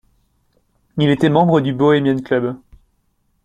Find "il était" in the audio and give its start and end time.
0.97-1.29